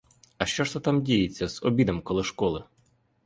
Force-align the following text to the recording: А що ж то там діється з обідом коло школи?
А 0.37 0.45
що 0.45 0.63
ж 0.63 0.73
то 0.73 0.79
там 0.79 1.01
діється 1.03 1.47
з 1.49 1.63
обідом 1.63 2.01
коло 2.01 2.23
школи? 2.23 2.63